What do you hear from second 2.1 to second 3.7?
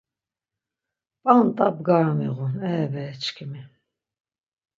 miğun, e bere çkimi.